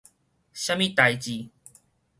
[0.03, 0.03] 啥
[0.73, 1.51] 物代誌